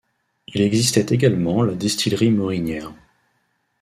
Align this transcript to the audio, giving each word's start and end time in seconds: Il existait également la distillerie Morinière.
Il 0.47 0.61
existait 0.61 1.13
également 1.13 1.61
la 1.61 1.75
distillerie 1.75 2.31
Morinière. 2.31 2.91